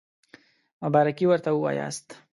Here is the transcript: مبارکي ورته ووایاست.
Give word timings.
مبارکي 0.83 1.25
ورته 1.27 1.49
ووایاست. 1.53 2.07